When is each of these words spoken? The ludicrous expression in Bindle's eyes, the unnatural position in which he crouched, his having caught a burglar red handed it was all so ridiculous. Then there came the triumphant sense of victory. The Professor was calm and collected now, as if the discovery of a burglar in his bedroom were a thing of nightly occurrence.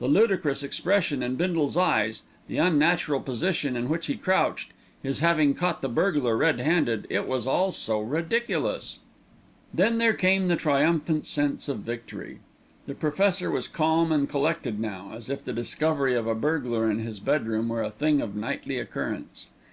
The 0.00 0.08
ludicrous 0.08 0.64
expression 0.64 1.22
in 1.22 1.36
Bindle's 1.36 1.76
eyes, 1.76 2.24
the 2.48 2.58
unnatural 2.58 3.20
position 3.20 3.76
in 3.76 3.88
which 3.88 4.06
he 4.06 4.16
crouched, 4.16 4.72
his 5.04 5.20
having 5.20 5.54
caught 5.54 5.84
a 5.84 5.88
burglar 5.88 6.36
red 6.36 6.58
handed 6.58 7.06
it 7.08 7.28
was 7.28 7.46
all 7.46 7.70
so 7.70 8.00
ridiculous. 8.00 8.98
Then 9.72 9.98
there 9.98 10.14
came 10.14 10.48
the 10.48 10.56
triumphant 10.56 11.26
sense 11.26 11.68
of 11.68 11.78
victory. 11.78 12.40
The 12.86 12.96
Professor 12.96 13.52
was 13.52 13.68
calm 13.68 14.10
and 14.10 14.28
collected 14.28 14.80
now, 14.80 15.12
as 15.14 15.30
if 15.30 15.44
the 15.44 15.52
discovery 15.52 16.16
of 16.16 16.26
a 16.26 16.34
burglar 16.34 16.90
in 16.90 16.98
his 16.98 17.20
bedroom 17.20 17.68
were 17.68 17.84
a 17.84 17.88
thing 17.92 18.20
of 18.20 18.34
nightly 18.34 18.80
occurrence. 18.80 19.46